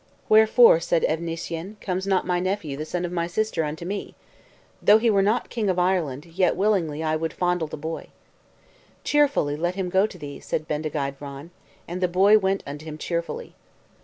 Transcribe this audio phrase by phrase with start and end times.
[0.29, 4.15] "Wherefore," said Evnissyen, "comes not my nephew, the son of my sister, unto me?
[4.81, 8.07] Though he were not king of Ireland, yet willingly would I fondle the boy."
[9.03, 11.51] "Cheerfully let him go to thee," said Bendigeid Vran;
[11.87, 13.53] and the boy went unto him cheerfully.